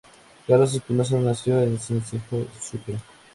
Carlos 0.47 0.73
Espinosa 0.73 1.19
nació 1.19 1.61
en 1.61 1.77
Sincelejo, 1.79 2.47
Sucre. 2.59 2.97